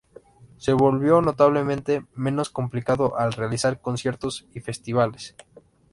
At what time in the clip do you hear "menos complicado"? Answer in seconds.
2.15-3.13